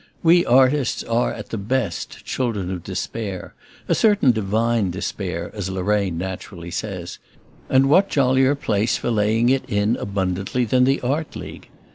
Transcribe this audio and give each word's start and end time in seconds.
We 0.23 0.43
artists 0.47 1.03
are 1.03 1.31
at 1.31 1.49
the 1.49 1.59
best 1.59 2.25
children 2.25 2.71
of 2.71 2.81
despair 2.83 3.53
a 3.87 3.93
certain 3.93 4.31
divine 4.31 4.89
despair, 4.89 5.51
as 5.53 5.69
Lorraine 5.69 6.17
naturally 6.17 6.71
says; 6.71 7.19
and 7.69 7.87
what 7.87 8.09
jollier 8.09 8.55
place 8.55 8.97
for 8.97 9.11
laying 9.11 9.49
it 9.49 9.63
in 9.67 9.95
abundantly 9.97 10.65
than 10.65 10.85
the 10.85 10.99
Art 11.01 11.35
League? 11.35 11.67